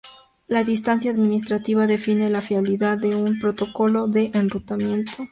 [0.47, 5.11] La distancia administrativa define la fiabilidad de un protocolo de enrutamiento.